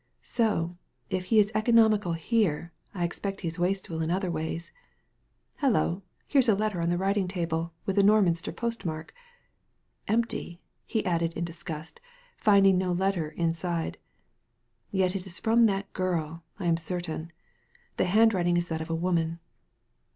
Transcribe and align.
"So, 0.39 0.77
if 1.11 1.25
he 1.25 1.37
is 1.37 1.51
economical 1.53 2.13
here, 2.13 2.73
I 2.91 3.03
expect 3.03 3.41
he 3.41 3.47
is 3.47 3.59
wasteful 3.59 4.01
in 4.01 4.09
other 4.09 4.31
ways. 4.31 4.71
Hullo! 5.59 6.01
here's 6.25 6.49
a 6.49 6.55
letter 6.55 6.81
on 6.81 6.89
the 6.89 6.97
writing 6.97 7.27
table 7.27 7.71
with 7.85 7.97
the 7.97 8.01
Norminster 8.01 8.51
postmark. 8.51 9.13
Empty 10.07 10.59
I" 10.59 10.65
he 10.87 11.05
added 11.05 11.33
in 11.33 11.45
disgust, 11.45 12.01
finding 12.35 12.79
no 12.79 12.91
letter 12.91 13.29
in 13.29 13.53
side." 13.53 13.99
Yet 14.91 15.15
it 15.15 15.27
is 15.27 15.37
from 15.37 15.67
that 15.67 15.93
girl, 15.93 16.43
I 16.59 16.65
am 16.65 16.77
certain. 16.77 17.31
The 17.97 18.05
handwriting 18.05 18.57
is 18.57 18.69
that 18.69 18.81
of 18.81 18.89
a 18.89 18.95
woman. 18.95 19.37